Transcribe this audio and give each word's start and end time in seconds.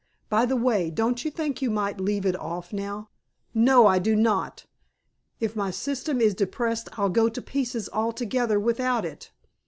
By 0.29 0.47
the 0.47 0.55
way, 0.55 0.89
don't 0.89 1.23
you 1.23 1.29
think 1.29 1.61
you 1.61 1.69
might 1.69 2.01
leave 2.01 2.25
it 2.25 2.35
off 2.35 2.73
now?" 2.73 3.09
"No, 3.53 3.85
I 3.85 3.99
do 3.99 4.15
not. 4.15 4.65
If 5.39 5.55
my 5.55 5.69
system 5.69 6.19
is 6.19 6.33
depressed 6.33 6.89
I'd 6.97 7.13
go 7.13 7.29
to 7.29 7.39
pieces 7.39 7.87
altogether 7.93 8.59
without 8.59 9.05
it." 9.05 9.31